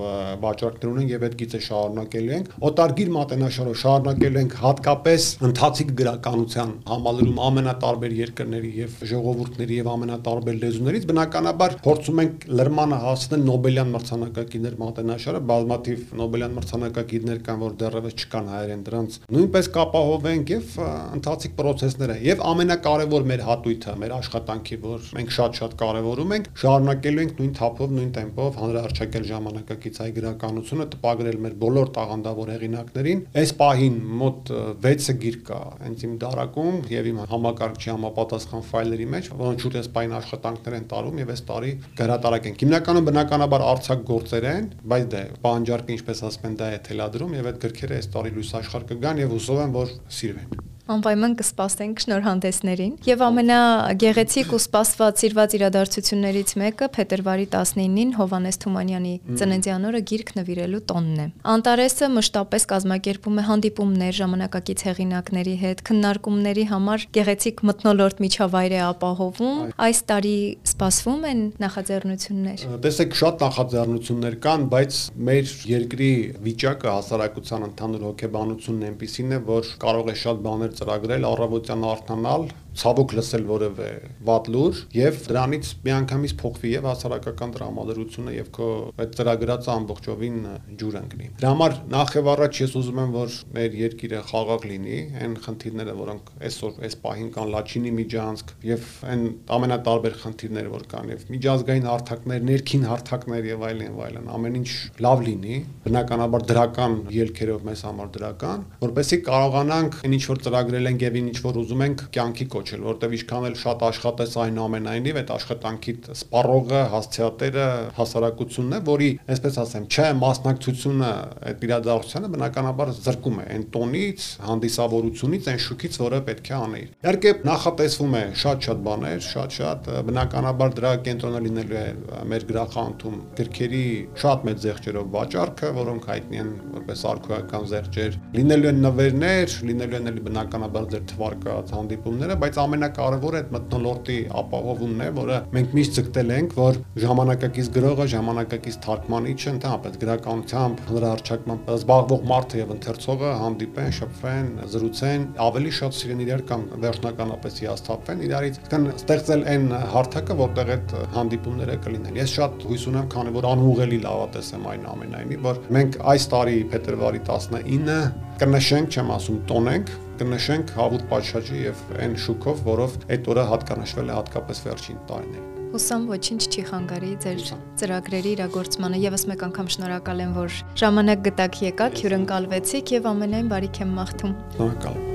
[0.45, 7.41] վաճառքներ ունեն եւ այդ գիծը շարունակելու ենք։ Օտարգիր մատենաշարով շարունակելու ենք հատկապես ընթացիկ գրականության համալրում
[7.51, 15.41] ամենատարբեր երկրների եւ ժողովուրդների եւ ամենատարբեր լեզուներից բնականաբար փորձում ենք լրմանը հասնել Նոբելյան մրցանակակիրներ մատենաշարը,
[15.51, 20.77] բազմաթիվ Նոբելյան մրցանակակիրներ կան, որ դեռևս չկան հայերեն դրանց։ Նույնպես կապահովենք եւ
[21.21, 27.41] ընթացիկ process-ները եւ ամենակարևոր մեր հատույթը, մեր աշխատանքի, որ մենք շատ-շատ կարևորում ենք, շարունակելու ենք
[27.41, 33.97] նույն թափով, նույն տեմպով հանրահարչակել ժամանակակից հայ գրականությունը, տպագրել մեր բոլոր տաղանդավոր հեղինակներին։ Այս պահին
[34.21, 34.53] մոտ
[34.85, 39.91] 6 գիրք կա հենց իմ դարակում եւ իմ համակարգչի համապատասխան ֆայլերի մեջ, որոնց շուտ այս
[39.97, 45.23] պահին աշխատանքներ են տարում եւ այս տարի կհրատարակենք։ Հիմնականում բնականաբար արցակ գործեր են, բայց դե
[45.47, 49.25] պահանջարկը ինչպես ասում են դա է թելադրում եւ այդ գրքերը այս տարի լույս աշխարհ կգան
[49.25, 56.89] եւ հուսով եմ որ սիրվեն։ Անպայման կսպասենք շնորհանդեսներին եւ ամենագեղեցիկ ու սպասված սիրված իրադարձություններից մեկը
[56.97, 64.19] փետրվարի 19-ին Հովանես Թումանյանի ծննդյան օրը գիրք նվիրելու տոնն է։ Անտարեսը մշտապես կազմակերպում է հանդիպումներ
[64.19, 70.35] ժամանակակից հեղինակների հետ, քննարկումների համար գեղեցիկ մթնոլորտ միջավայր է ապահովում։ Այս տարի
[70.71, 75.01] սպասվում են նախաձեռնություններ։ Տեսեք, շատ նախաձեռնություններ կան, բայց
[75.31, 76.13] մեր երկրի
[76.51, 82.45] վիճակը հասարակության ընդհանուր հոգեբանությունն այնպեսին է, որ կարող է շատ բաներ ծրագրել, առավոտյան արթնանալ,
[82.81, 83.89] ցավոք լսել որևէ
[84.29, 88.69] վատ լուր եւ դրանից միանգամից փոխվի եւ հասարակական տրամադրությունը եւ քո
[89.01, 90.39] այդ ծրագրած ամբողջովին
[90.81, 94.99] ջուր ընկնի։ Դրա համար նախ եւ առաջ ես ուզում եմ որ մեր երկիրը խաղաղ լինի,
[95.21, 99.25] այն խնդիրները, որոնք այսօր այս պահին կան Լաչինի միջանցք եւ այն
[99.57, 104.71] ամենատարբեր խնդիրները, որ կան եւ միջազգային հարթակներ, ներքին հարթակներ եւ այլն եւ այլն, ամեն ինչ
[105.07, 105.57] լավ լինի,
[105.87, 111.61] բնականաբար դրական ելքերով մեզ համար դրական, որպեսզի կարողանանք ինչ որ ծրագրել ենք եւ ինչ որ
[111.61, 118.77] ուզում ենք կյանքի կոչել, որտեվ ինչքան էլ շատ աշխատես այնուամենայնիվ այդ աշխատանքի սպառողը, հասցեատերը հասարակությունն
[118.77, 121.11] է, որի, այսպես ասեմ, չէ մասնակցությունը
[121.51, 127.33] այդ իրադարձությանը բնականաբար զրկում է այն տոնից, հանդիսավորությունից, այն շուկից, որը պետք է անեիր։ Իհարկե
[127.51, 131.87] նախատեսվում է շատ-շատ բաներ, շատ-շատ բնականաբար դրա կենտրոնը լինելու է
[132.31, 133.85] մեր գրախանութում գրքերի
[134.21, 140.11] շատ մեծ զեղչերով վաճառքը, որոնք հայտնի են որպես արքայական զեղչեր, լինելու են նվերներ, լինելու են
[140.11, 145.93] էլի բնականաբար ձեր թվարկած հանդիպումները, բայց բայց ամենակարևորը այդ մտնոլորտի ապահովումն է, որը մենք միշտ
[145.99, 153.95] ցկտել ենք, որ ժամանակակից գրողը, ժամանակակից թարգմանիչը, ընդհանրապես գրականությամբ, հնարարչակման զբաղվող մարդը եւ ընթերցողը հանդիպեն,
[154.01, 160.75] շփվեն, զրուցեն, ավելի շատ սիրեն իրար կամ վերջնականապես հիասթափվեն իրարից, կան ստեղծել այն հարթակը, որտեղ
[160.75, 165.65] այդ հանդիպումները կլինեն։ Ես շատ հույս ունեմ, քանի որ անուղելի լավատես եմ այն ամենայնի, որ
[165.79, 167.99] մենք այս տարի փետրվարի 19-ը
[168.41, 174.17] կնշենք, չեմ ասում, տոնենք, կնշենք հավուտ պատշաճի եւ այն շուկով, որով այդ օրը հատկանշվել է
[174.21, 177.43] հատկապես վերջին տարիներին։ Հուսամ ոչինչ չի խանգարի ձեր
[177.81, 183.81] ծրագրերի իրագործմանը։ Եվս մեկ անգամ շնորհակալ եմ, որ ժամանակ գտակ եկաք, հյուրընկալվեցիք եւ ամենայն բարիք
[183.87, 185.10] եմ մաղթում։ Շնորհակալ եմ։